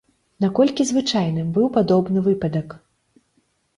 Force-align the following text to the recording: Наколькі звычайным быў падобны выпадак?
Наколькі 0.45 0.87
звычайным 0.93 1.53
быў 1.57 1.69
падобны 1.77 2.19
выпадак? 2.29 2.77